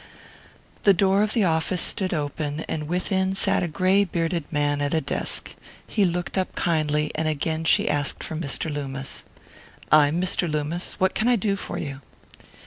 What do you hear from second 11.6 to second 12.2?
you?"